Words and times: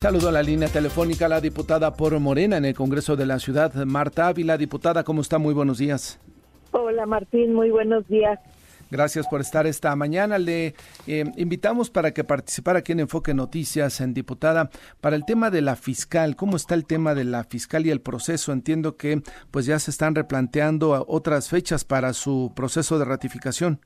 Saludo 0.00 0.28
a 0.28 0.32
la 0.32 0.44
línea 0.44 0.68
telefónica 0.68 1.26
a 1.26 1.28
la 1.28 1.40
diputada 1.40 1.92
por 1.92 2.16
Morena 2.20 2.56
en 2.56 2.64
el 2.64 2.72
Congreso 2.72 3.16
de 3.16 3.26
la 3.26 3.40
Ciudad, 3.40 3.74
Marta 3.84 4.28
Ávila. 4.28 4.56
Diputada, 4.56 5.02
¿cómo 5.02 5.22
está? 5.22 5.38
Muy 5.38 5.52
buenos 5.54 5.78
días. 5.78 6.20
Hola 6.70 7.04
Martín, 7.04 7.52
muy 7.52 7.70
buenos 7.70 8.06
días. 8.06 8.38
Gracias 8.92 9.26
por 9.26 9.40
estar 9.40 9.66
esta 9.66 9.96
mañana. 9.96 10.38
Le 10.38 10.76
eh, 11.08 11.24
invitamos 11.36 11.90
para 11.90 12.12
que 12.12 12.22
participara 12.22 12.78
aquí 12.78 12.92
en 12.92 13.00
Enfoque 13.00 13.34
Noticias, 13.34 14.00
en 14.00 14.14
diputada, 14.14 14.70
para 15.00 15.16
el 15.16 15.24
tema 15.24 15.50
de 15.50 15.62
la 15.62 15.74
fiscal. 15.74 16.36
¿Cómo 16.36 16.54
está 16.54 16.76
el 16.76 16.86
tema 16.86 17.16
de 17.16 17.24
la 17.24 17.42
fiscal 17.42 17.84
y 17.84 17.90
el 17.90 18.00
proceso? 18.00 18.52
Entiendo 18.52 18.96
que 18.96 19.20
pues 19.50 19.66
ya 19.66 19.80
se 19.80 19.90
están 19.90 20.14
replanteando 20.14 21.04
otras 21.08 21.48
fechas 21.48 21.84
para 21.84 22.12
su 22.12 22.52
proceso 22.54 23.00
de 23.00 23.04
ratificación. 23.04 23.80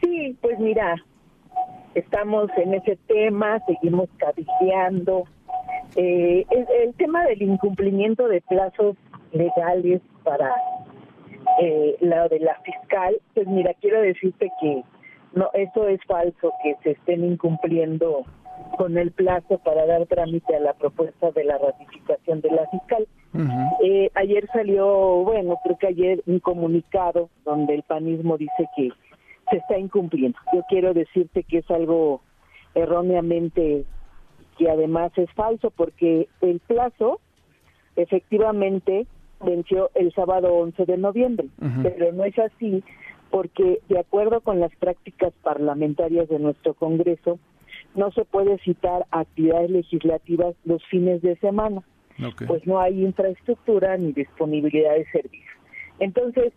Sí, 0.00 0.38
pues 0.40 0.58
mira, 0.58 0.94
estamos 1.98 2.50
en 2.56 2.74
ese 2.74 2.96
tema, 3.06 3.60
seguimos 3.66 4.08
cabildeando. 4.18 5.24
Eh, 5.96 6.44
el, 6.50 6.94
tema 6.94 7.24
del 7.24 7.42
incumplimiento 7.42 8.28
de 8.28 8.40
plazos 8.42 8.96
legales 9.32 10.00
para 10.22 10.54
eh, 11.60 11.96
la 12.00 12.28
de 12.28 12.40
la 12.40 12.54
fiscal, 12.60 13.16
pues 13.34 13.46
mira, 13.46 13.74
quiero 13.80 14.00
decirte 14.00 14.50
que 14.60 14.82
no, 15.34 15.50
eso 15.54 15.88
es 15.88 16.00
falso, 16.06 16.52
que 16.62 16.76
se 16.82 16.90
estén 16.92 17.24
incumpliendo 17.24 18.24
con 18.76 18.98
el 18.98 19.12
plazo 19.12 19.58
para 19.58 19.86
dar 19.86 20.06
trámite 20.06 20.56
a 20.56 20.60
la 20.60 20.74
propuesta 20.74 21.30
de 21.32 21.44
la 21.44 21.58
ratificación 21.58 22.40
de 22.40 22.50
la 22.50 22.66
fiscal. 22.68 23.06
eh, 23.84 24.10
ayer 24.14 24.48
salió, 24.52 24.86
bueno, 25.24 25.58
creo 25.62 25.78
que 25.78 25.86
ayer 25.88 26.22
un 26.26 26.40
comunicado 26.40 27.28
donde 27.44 27.74
el 27.74 27.82
panismo 27.82 28.36
dice 28.36 28.68
que 28.76 28.90
se 29.50 29.56
está 29.56 29.78
incumpliendo. 29.78 30.38
Yo 30.52 30.62
quiero 30.68 30.94
decirte 30.94 31.42
que 31.42 31.58
es 31.58 31.70
algo 31.70 32.22
erróneamente 32.74 33.84
que 34.56 34.70
además 34.70 35.12
es 35.16 35.30
falso 35.32 35.70
porque 35.70 36.28
el 36.40 36.60
plazo 36.60 37.20
efectivamente 37.96 39.06
venció 39.44 39.90
el 39.94 40.12
sábado 40.14 40.52
11 40.54 40.84
de 40.84 40.98
noviembre, 40.98 41.48
pero 41.82 42.12
no 42.12 42.24
es 42.24 42.36
así 42.38 42.82
porque 43.30 43.80
de 43.88 43.98
acuerdo 43.98 44.40
con 44.40 44.58
las 44.60 44.74
prácticas 44.76 45.32
parlamentarias 45.42 46.28
de 46.28 46.38
nuestro 46.38 46.74
Congreso, 46.74 47.38
no 47.94 48.10
se 48.12 48.24
puede 48.24 48.58
citar 48.58 49.06
actividades 49.10 49.70
legislativas 49.70 50.54
los 50.64 50.84
fines 50.86 51.22
de 51.22 51.36
semana, 51.36 51.82
pues 52.46 52.66
no 52.66 52.80
hay 52.80 53.04
infraestructura 53.04 53.96
ni 53.96 54.12
disponibilidad 54.12 54.94
de 54.94 55.04
servicios. 55.10 55.56
Entonces, 55.98 56.52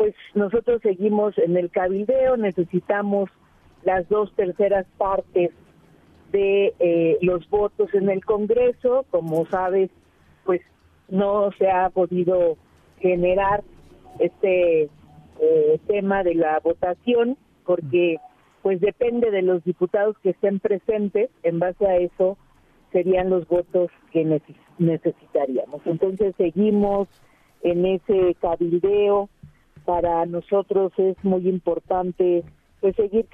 pues 0.00 0.14
nosotros 0.34 0.80
seguimos 0.80 1.36
en 1.36 1.58
el 1.58 1.70
cabildeo, 1.70 2.38
necesitamos 2.38 3.28
las 3.82 4.08
dos 4.08 4.32
terceras 4.34 4.86
partes 4.96 5.50
de 6.32 6.72
eh, 6.78 7.18
los 7.20 7.46
votos 7.50 7.92
en 7.92 8.08
el 8.08 8.24
Congreso, 8.24 9.04
como 9.10 9.44
sabes, 9.44 9.90
pues 10.46 10.62
no 11.10 11.52
se 11.58 11.70
ha 11.70 11.90
podido 11.90 12.56
generar 13.00 13.62
este 14.20 14.88
eh, 15.38 15.80
tema 15.86 16.24
de 16.24 16.34
la 16.34 16.60
votación 16.60 17.36
porque 17.66 18.16
pues 18.62 18.80
depende 18.80 19.30
de 19.30 19.42
los 19.42 19.62
diputados 19.64 20.16
que 20.22 20.30
estén 20.30 20.60
presentes, 20.60 21.28
en 21.42 21.58
base 21.58 21.86
a 21.86 21.96
eso 21.98 22.38
serían 22.90 23.28
los 23.28 23.46
votos 23.46 23.90
que 24.12 24.24
necesitaríamos. 24.78 25.82
Entonces 25.84 26.34
seguimos 26.38 27.06
en 27.62 27.84
ese 27.84 28.34
cabildeo, 28.40 29.28
para 29.90 30.24
nosotros 30.24 30.92
es 30.98 31.16
muy 31.24 31.48
importante 31.48 32.44
pues 32.80 32.94
seguir 32.94 33.26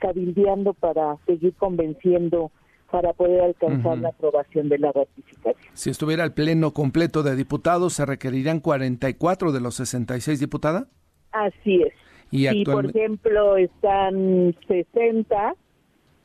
cabildeando 0.00 0.74
para 0.74 1.16
seguir 1.26 1.54
convenciendo 1.54 2.50
para 2.90 3.12
poder 3.12 3.40
alcanzar 3.40 3.98
la 3.98 4.08
aprobación 4.08 4.68
de 4.68 4.78
la 4.78 4.90
ratificación. 4.90 5.54
Si 5.74 5.90
estuviera 5.90 6.24
el 6.24 6.32
pleno 6.32 6.72
completo 6.72 7.22
de 7.22 7.36
diputados, 7.36 7.92
¿se 7.92 8.04
requerirían 8.04 8.58
44 8.58 9.52
de 9.52 9.60
los 9.60 9.76
66 9.76 10.40
diputadas? 10.40 10.88
Así 11.30 11.82
es. 11.82 11.94
Y 12.32 12.48
si, 12.48 12.64
por 12.64 12.86
ejemplo, 12.86 13.56
están 13.56 14.56
60, 14.66 15.54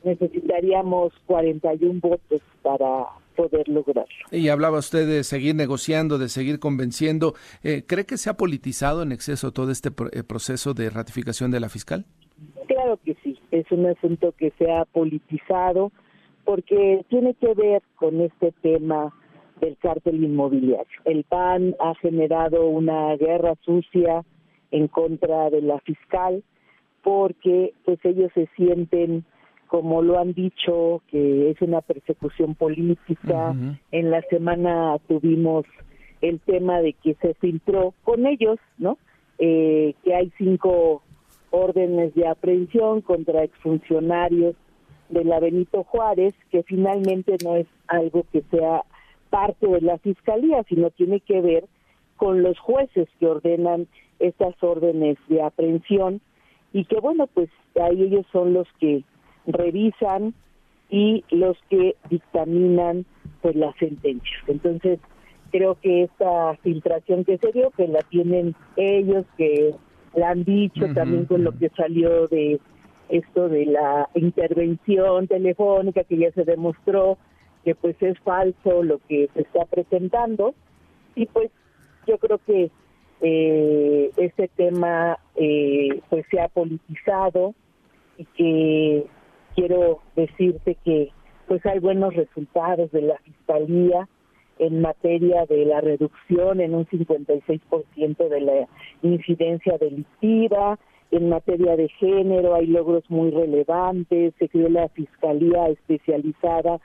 necesitaríamos 0.03 1.13
41 1.27 1.99
votos 2.01 2.41
para 2.63 3.05
poder 3.37 3.69
lograrlo. 3.69 4.11
Y 4.31 4.49
hablaba 4.49 4.79
usted 4.79 5.07
de 5.07 5.23
seguir 5.23 5.55
negociando, 5.55 6.17
de 6.17 6.27
seguir 6.27 6.59
convenciendo. 6.59 7.35
Eh, 7.63 7.83
¿Cree 7.87 8.05
que 8.05 8.17
se 8.17 8.29
ha 8.29 8.35
politizado 8.35 9.03
en 9.03 9.11
exceso 9.11 9.53
todo 9.53 9.71
este 9.71 9.89
eh, 9.89 10.23
proceso 10.23 10.73
de 10.73 10.89
ratificación 10.89 11.51
de 11.51 11.59
la 11.59 11.69
fiscal? 11.69 12.05
Claro 12.67 12.99
que 13.05 13.15
sí, 13.23 13.39
es 13.51 13.71
un 13.71 13.85
asunto 13.85 14.33
que 14.37 14.51
se 14.57 14.69
ha 14.69 14.83
politizado 14.85 15.91
porque 16.43 17.05
tiene 17.09 17.33
que 17.35 17.53
ver 17.53 17.81
con 17.95 18.19
este 18.21 18.51
tema 18.61 19.13
del 19.61 19.77
cártel 19.77 20.23
inmobiliario. 20.23 20.99
El 21.05 21.23
PAN 21.23 21.75
ha 21.79 21.93
generado 21.95 22.67
una 22.67 23.15
guerra 23.17 23.55
sucia 23.63 24.23
en 24.71 24.87
contra 24.87 25.49
de 25.49 25.61
la 25.61 25.79
fiscal 25.79 26.43
porque 27.03 27.73
pues 27.85 27.99
ellos 28.03 28.31
se 28.33 28.49
sienten 28.55 29.25
como 29.67 30.01
lo 30.01 30.19
han 30.19 30.33
dicho, 30.33 31.01
que 31.09 31.51
es 31.51 31.61
una 31.61 31.81
persecución 31.81 32.55
política. 32.55 33.55
En 33.91 34.11
la 34.11 34.21
semana 34.23 34.97
tuvimos 35.07 35.65
el 36.21 36.39
tema 36.39 36.81
de 36.81 36.93
que 36.93 37.15
se 37.21 37.33
filtró 37.35 37.93
con 38.03 38.25
ellos, 38.25 38.57
¿no? 38.77 38.97
Eh, 39.39 39.93
que 40.03 40.15
hay 40.15 40.31
cinco 40.37 41.03
órdenes 41.51 42.13
de 42.15 42.27
aprehensión 42.27 43.01
contra 43.01 43.43
exfuncionarios 43.43 44.55
de 45.09 45.23
la 45.23 45.39
Benito 45.39 45.83
Juárez, 45.83 46.33
que 46.51 46.63
finalmente 46.63 47.37
no 47.43 47.55
es 47.55 47.67
algo 47.87 48.25
que 48.31 48.43
sea 48.49 48.83
parte 49.29 49.67
de 49.67 49.81
la 49.81 49.97
fiscalía, 49.99 50.63
sino 50.67 50.89
tiene 50.89 51.19
que 51.19 51.41
ver 51.41 51.65
con 52.15 52.41
los 52.41 52.57
jueces 52.59 53.07
que 53.19 53.27
ordenan 53.27 53.87
estas 54.19 54.55
órdenes 54.61 55.17
de 55.27 55.41
aprehensión 55.41 56.21
y 56.73 56.85
que 56.85 56.99
bueno, 56.99 57.27
pues 57.27 57.49
ahí 57.81 58.01
ellos 58.01 58.25
son 58.31 58.53
los 58.53 58.67
que 58.79 59.03
revisan 59.47 60.33
y 60.89 61.23
los 61.31 61.57
que 61.69 61.95
dictaminan 62.09 63.05
pues 63.41 63.55
las 63.55 63.75
sentencias. 63.77 64.43
Entonces, 64.47 64.99
creo 65.51 65.75
que 65.81 66.03
esta 66.03 66.55
filtración 66.63 67.25
que 67.25 67.37
se 67.37 67.51
dio, 67.51 67.71
que 67.71 67.87
la 67.87 68.01
tienen 68.01 68.55
ellos, 68.75 69.25
que 69.37 69.73
la 70.13 70.29
han 70.29 70.43
dicho 70.43 70.85
también 70.93 71.25
con 71.25 71.43
lo 71.43 71.57
que 71.57 71.69
salió 71.69 72.27
de 72.27 72.59
esto 73.09 73.47
de 73.47 73.65
la 73.65 74.09
intervención 74.15 75.27
telefónica 75.27 76.03
que 76.03 76.17
ya 76.17 76.31
se 76.31 76.43
demostró 76.43 77.17
que 77.63 77.75
pues 77.75 77.95
es 78.01 78.19
falso 78.19 78.83
lo 78.83 78.99
que 79.07 79.29
se 79.33 79.41
está 79.41 79.65
presentando 79.65 80.53
y 81.15 81.25
pues 81.25 81.49
yo 82.05 82.17
creo 82.17 82.39
que 82.39 82.69
eh, 83.21 84.11
este 84.17 84.47
tema 84.49 85.17
eh, 85.35 86.01
pues 86.09 86.25
se 86.29 86.39
ha 86.39 86.47
politizado 86.49 87.53
y 88.17 88.25
que 88.25 89.05
quiero 89.57 90.01
decirte 90.15 90.77
que 90.85 91.09
pues 91.47 91.65
hay 91.65 91.79
buenos 91.79 92.13
resultados 92.13 92.91
de 92.91 93.01
la 93.01 93.17
fiscalía 93.17 94.07
en 94.59 94.81
materia 94.81 95.45
de 95.47 95.65
la 95.65 95.81
reducción 95.81 96.61
en 96.61 96.75
un 96.75 96.85
56% 96.85 98.29
de 98.29 98.41
la 98.41 98.67
incidencia 99.01 99.77
delictiva, 99.79 100.77
en 101.09 101.29
materia 101.29 101.75
de 101.75 101.89
género 101.89 102.53
hay 102.53 102.67
logros 102.67 103.03
muy 103.09 103.31
relevantes, 103.31 104.33
se 104.37 104.49
creó 104.49 104.69
la 104.69 104.89
Fiscalía 104.89 105.69
Especializada 105.69 106.79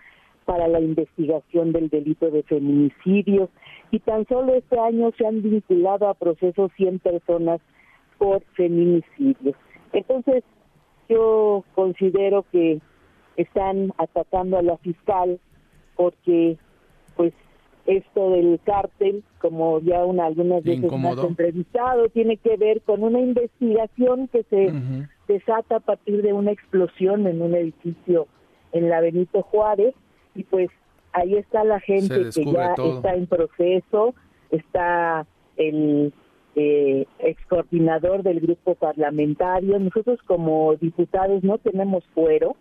para 0.46 0.66
la 0.66 0.80
investigación 0.80 1.72
del 1.72 1.90
delito 1.90 2.30
de 2.30 2.42
feminicidios 2.44 3.50
y 3.90 3.98
tan 3.98 4.26
solo 4.28 4.54
este 4.54 4.78
año 4.78 5.10
se 5.18 5.26
han 5.26 5.42
vinculado 5.42 6.08
a 6.08 6.14
procesos 6.14 6.70
100 6.76 7.00
personas 7.00 7.60
por 8.16 8.42
feminicidios. 8.54 9.56
Entonces, 9.92 10.42
yo 11.12 11.64
considero 11.74 12.44
que 12.50 12.80
están 13.36 13.92
atacando 13.98 14.58
a 14.58 14.62
la 14.62 14.76
fiscal 14.78 15.38
porque 15.96 16.56
pues 17.16 17.32
esto 17.86 18.30
del 18.30 18.60
cártel, 18.64 19.24
como 19.40 19.80
ya 19.80 20.04
una, 20.04 20.26
algunas 20.26 20.62
veces 20.62 20.90
más 20.92 21.18
entrevistado, 21.18 22.08
tiene 22.08 22.36
que 22.36 22.56
ver 22.56 22.80
con 22.82 23.02
una 23.02 23.20
investigación 23.20 24.28
que 24.28 24.44
se 24.44 24.72
desata 25.26 25.76
a 25.76 25.80
partir 25.80 26.22
de 26.22 26.32
una 26.32 26.52
explosión 26.52 27.26
en 27.26 27.42
un 27.42 27.54
edificio 27.54 28.28
en 28.72 28.88
la 28.88 29.00
Benito 29.00 29.42
Juárez 29.42 29.94
y 30.34 30.44
pues 30.44 30.70
ahí 31.12 31.34
está 31.34 31.64
la 31.64 31.80
gente 31.80 32.30
que 32.34 32.44
ya 32.44 32.74
está 32.74 33.14
en 33.14 33.26
proceso, 33.26 34.14
está 34.50 35.26
el 35.56 36.12
eh, 36.54 37.06
ex 37.18 37.44
coordinador 37.46 38.22
del 38.22 38.40
grupo 38.40 38.74
parlamentario. 38.74 39.78
Nosotros 39.78 40.20
como 40.26 40.74
diputados 40.76 41.42
no 41.42 41.58
tenemos 41.58 42.04
fuero 42.14 42.56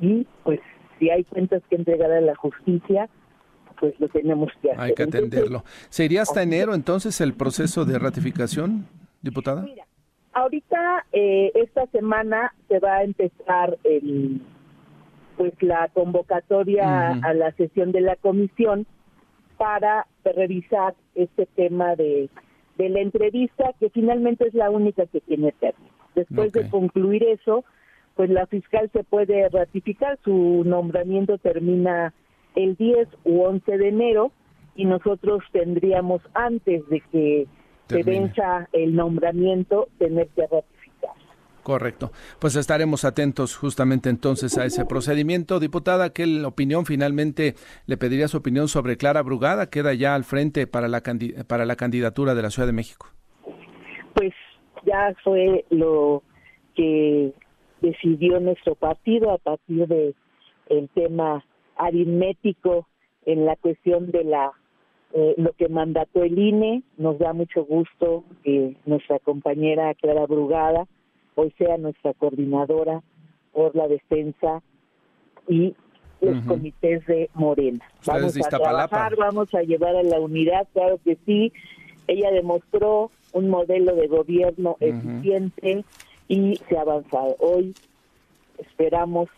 y 0.00 0.26
pues 0.44 0.60
si 0.98 1.10
hay 1.10 1.24
cuentas 1.24 1.62
que 1.68 1.76
entregar 1.76 2.12
a 2.12 2.20
la 2.20 2.36
justicia, 2.36 3.08
pues 3.80 3.98
lo 3.98 4.08
tenemos 4.08 4.52
que 4.60 4.70
hacer. 4.70 4.80
Hay 4.80 4.94
que 4.94 5.02
atenderlo. 5.02 5.64
¿Sería 5.88 6.22
hasta 6.22 6.42
enero 6.42 6.74
entonces 6.74 7.20
el 7.20 7.34
proceso 7.34 7.84
de 7.84 7.98
ratificación, 7.98 8.86
diputada? 9.22 9.62
Mira, 9.62 9.86
ahorita 10.32 11.06
eh, 11.12 11.50
esta 11.54 11.86
semana 11.88 12.54
se 12.68 12.78
va 12.78 12.98
a 12.98 13.02
empezar 13.02 13.76
el, 13.82 14.40
pues 15.36 15.52
la 15.60 15.88
convocatoria 15.88 17.08
a 17.08 17.34
la 17.34 17.50
sesión 17.52 17.90
de 17.90 18.02
la 18.02 18.14
comisión 18.16 18.86
para 19.56 20.06
revisar 20.24 20.94
este 21.14 21.46
tema 21.46 21.96
de, 21.96 22.28
de 22.78 22.88
la 22.88 23.00
entrevista, 23.00 23.72
que 23.78 23.90
finalmente 23.90 24.48
es 24.48 24.54
la 24.54 24.70
única 24.70 25.06
que 25.06 25.20
tiene 25.20 25.52
término. 25.52 25.90
Después 26.14 26.52
de 26.52 26.68
concluir 26.68 27.24
eso, 27.24 27.64
pues 28.16 28.30
la 28.30 28.46
fiscal 28.46 28.90
se 28.92 29.04
puede 29.04 29.48
ratificar, 29.48 30.18
su 30.24 30.62
nombramiento 30.64 31.38
termina 31.38 32.12
el 32.54 32.76
10 32.76 33.08
u 33.24 33.42
11 33.42 33.78
de 33.78 33.88
enero 33.88 34.32
y 34.74 34.84
nosotros 34.84 35.42
tendríamos 35.52 36.22
antes 36.34 36.86
de 36.88 37.00
que 37.12 37.46
se 37.88 38.02
venza 38.02 38.68
el 38.72 38.94
nombramiento 38.94 39.88
tener 39.98 40.28
que 40.28 40.42
ratificar. 40.42 40.71
Correcto. 41.62 42.10
Pues 42.40 42.56
estaremos 42.56 43.04
atentos 43.04 43.56
justamente 43.56 44.10
entonces 44.10 44.58
a 44.58 44.64
ese 44.64 44.84
procedimiento. 44.84 45.60
Diputada, 45.60 46.12
¿qué 46.12 46.44
opinión 46.44 46.86
finalmente 46.86 47.54
le 47.86 47.96
pediría 47.96 48.28
su 48.28 48.38
opinión 48.38 48.68
sobre 48.68 48.96
Clara 48.96 49.22
Brugada? 49.22 49.70
Queda 49.70 49.94
ya 49.94 50.14
al 50.14 50.24
frente 50.24 50.66
para 50.66 50.88
la, 50.88 51.02
para 51.46 51.64
la 51.64 51.76
candidatura 51.76 52.34
de 52.34 52.42
la 52.42 52.50
Ciudad 52.50 52.66
de 52.66 52.72
México. 52.72 53.06
Pues 54.14 54.32
ya 54.84 55.14
fue 55.22 55.64
lo 55.70 56.22
que 56.74 57.32
decidió 57.80 58.40
nuestro 58.40 58.74
partido 58.74 59.30
a 59.30 59.38
partir 59.38 59.86
de 59.86 60.14
el 60.68 60.88
tema 60.90 61.44
aritmético 61.76 62.88
en 63.24 63.44
la 63.44 63.56
cuestión 63.56 64.10
de 64.10 64.24
la 64.24 64.52
eh, 65.14 65.34
lo 65.36 65.52
que 65.52 65.68
mandató 65.68 66.22
el 66.24 66.38
INE. 66.38 66.82
Nos 66.96 67.18
da 67.18 67.32
mucho 67.32 67.64
gusto 67.64 68.24
que 68.42 68.76
nuestra 68.84 69.18
compañera 69.20 69.94
Clara 69.94 70.26
Brugada 70.26 70.88
hoy 71.34 71.52
sea 71.58 71.76
nuestra 71.78 72.12
coordinadora 72.14 73.02
por 73.52 73.74
la 73.76 73.88
defensa 73.88 74.62
y 75.48 75.74
los 76.20 76.44
comités 76.44 77.04
de 77.06 77.28
Morena. 77.34 77.84
Vamos 78.06 78.36
a 78.36 78.48
trabajar, 78.48 79.16
vamos 79.16 79.52
a 79.54 79.62
llevar 79.62 79.96
a 79.96 80.02
la 80.02 80.20
unidad, 80.20 80.68
claro 80.72 80.98
que 81.04 81.18
sí. 81.26 81.52
Ella 82.06 82.30
demostró 82.30 83.10
un 83.32 83.48
modelo 83.48 83.94
de 83.96 84.06
gobierno 84.06 84.76
eficiente 84.80 85.84
y 86.28 86.56
se 86.68 86.78
ha 86.78 86.82
avanzado. 86.82 87.36
Hoy 87.40 87.74
esperamos, 88.58 89.28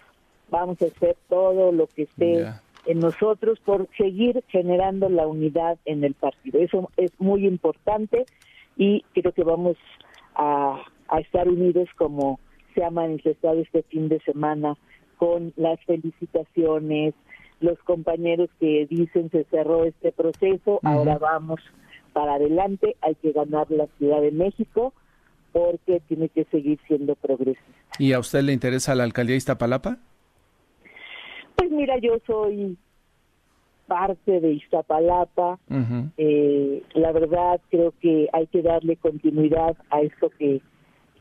vamos 0.50 0.80
a 0.82 0.86
hacer 0.86 1.16
todo 1.28 1.72
lo 1.72 1.86
que 1.86 2.02
esté 2.02 2.46
en 2.86 2.98
nosotros 2.98 3.58
por 3.60 3.88
seguir 3.96 4.44
generando 4.48 5.08
la 5.08 5.26
unidad 5.26 5.78
en 5.86 6.04
el 6.04 6.14
partido. 6.14 6.60
Eso 6.60 6.90
es 6.96 7.12
muy 7.18 7.46
importante 7.46 8.26
y 8.76 9.02
creo 9.14 9.32
que 9.32 9.44
vamos 9.44 9.76
a, 10.34 10.82
a 11.08 11.20
estar 11.20 11.48
unidos 11.48 11.88
como 11.96 12.40
se 12.74 12.84
ha 12.84 12.90
manifestado 12.90 13.60
este 13.60 13.82
fin 13.84 14.08
de 14.08 14.20
semana 14.20 14.76
con 15.16 15.52
las 15.56 15.78
felicitaciones, 15.84 17.14
los 17.60 17.78
compañeros 17.80 18.50
que 18.58 18.86
dicen 18.90 19.30
se 19.30 19.44
cerró 19.44 19.84
este 19.84 20.12
proceso, 20.12 20.80
ahora 20.82 21.18
vamos 21.18 21.60
para 22.12 22.34
adelante, 22.34 22.96
hay 23.00 23.14
que 23.16 23.32
ganar 23.32 23.70
la 23.70 23.86
Ciudad 23.98 24.20
de 24.20 24.32
México 24.32 24.92
porque 25.52 26.00
tiene 26.08 26.28
que 26.28 26.44
seguir 26.46 26.80
siendo 26.88 27.14
progresista. 27.14 27.64
¿Y 27.98 28.12
a 28.12 28.18
usted 28.18 28.42
le 28.42 28.52
interesa 28.52 28.94
la 28.94 29.04
alcaldía 29.04 29.34
de 29.34 29.38
Iztapalapa? 29.38 29.98
Pues 31.54 31.70
mira, 31.70 31.96
yo 31.98 32.18
soy 32.26 32.76
parte 33.86 34.40
de 34.40 34.52
Iztapalapa. 34.52 35.58
Eh, 36.16 36.82
la 36.94 37.12
verdad 37.12 37.60
creo 37.70 37.94
que 38.00 38.28
hay 38.32 38.46
que 38.48 38.62
darle 38.62 38.96
continuidad 38.96 39.76
a 39.90 40.00
esto 40.00 40.30
que, 40.38 40.60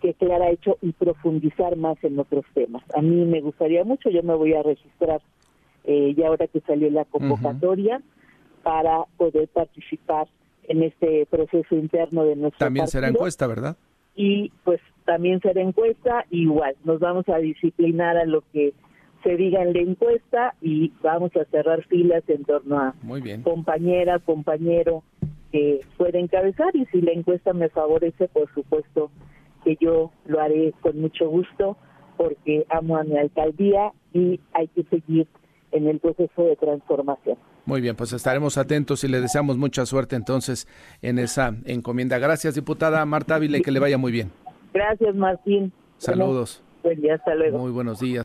que 0.03 0.13
Clara 0.15 0.47
ha 0.47 0.51
hecho 0.51 0.77
y 0.81 0.91
profundizar 0.91 1.77
más 1.77 1.97
en 2.03 2.19
otros 2.19 2.43
temas. 2.53 2.83
A 2.93 3.01
mí 3.01 3.23
me 3.23 3.39
gustaría 3.39 3.85
mucho, 3.85 4.09
yo 4.09 4.21
me 4.21 4.35
voy 4.35 4.53
a 4.53 4.61
registrar 4.61 5.21
eh, 5.85 6.13
ya 6.17 6.27
ahora 6.27 6.47
que 6.47 6.59
salió 6.59 6.91
la 6.91 7.05
convocatoria 7.05 8.01
para 8.63 9.05
poder 9.15 9.47
participar 9.47 10.27
en 10.65 10.83
este 10.83 11.25
proceso 11.27 11.75
interno 11.75 12.25
de 12.25 12.35
nuestro 12.35 12.59
También 12.59 12.89
será 12.89 13.07
encuesta, 13.07 13.47
¿verdad? 13.47 13.77
Y 14.13 14.51
pues 14.65 14.81
también 15.05 15.39
será 15.39 15.61
encuesta, 15.61 16.25
igual, 16.31 16.75
nos 16.83 16.99
vamos 16.99 17.29
a 17.29 17.37
disciplinar 17.37 18.17
a 18.17 18.25
lo 18.25 18.43
que 18.51 18.73
se 19.23 19.37
diga 19.37 19.61
en 19.61 19.71
la 19.71 19.79
encuesta 19.79 20.53
y 20.61 20.91
vamos 21.01 21.33
a 21.37 21.45
cerrar 21.45 21.85
filas 21.85 22.23
en 22.27 22.43
torno 22.43 22.77
a 22.77 22.93
compañera, 23.41 24.19
compañero 24.19 25.01
que 25.53 25.79
puede 25.95 26.19
encabezar 26.19 26.75
y 26.75 26.85
si 26.87 26.99
la 26.99 27.13
encuesta 27.13 27.53
me 27.53 27.69
favorece, 27.69 28.27
por 28.27 28.53
supuesto 28.53 29.09
que 29.63 29.77
yo 29.79 30.11
lo 30.25 30.41
haré 30.41 30.73
con 30.81 30.99
mucho 30.99 31.29
gusto 31.29 31.77
porque 32.17 32.65
amo 32.69 32.97
a 32.97 33.03
mi 33.03 33.17
alcaldía 33.17 33.91
y 34.13 34.39
hay 34.53 34.67
que 34.69 34.83
seguir 34.83 35.27
en 35.71 35.87
el 35.87 35.99
proceso 35.99 36.43
de 36.43 36.55
transformación. 36.55 37.37
Muy 37.65 37.81
bien, 37.81 37.95
pues 37.95 38.11
estaremos 38.13 38.57
atentos 38.57 39.03
y 39.03 39.07
le 39.07 39.21
deseamos 39.21 39.57
mucha 39.57 39.85
suerte 39.85 40.15
entonces 40.15 40.67
en 41.01 41.17
esa 41.17 41.55
encomienda. 41.65 42.19
Gracias, 42.19 42.55
diputada 42.55 43.05
Marta 43.05 43.35
Ávila, 43.35 43.59
que 43.61 43.71
le 43.71 43.79
vaya 43.79 43.97
muy 43.97 44.11
bien. 44.11 44.31
Gracias, 44.73 45.15
Martín. 45.15 45.71
Saludos. 45.97 46.63
buen 46.83 47.01
día, 47.01 47.15
hasta 47.15 47.33
luego. 47.35 47.59
Muy 47.59 47.71
buenos 47.71 47.99
días. 47.99 48.21